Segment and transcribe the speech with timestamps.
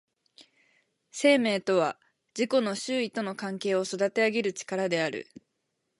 [1.11, 1.99] 生命とは
[2.35, 5.27] 自己の周囲との関係を育てあげる力である。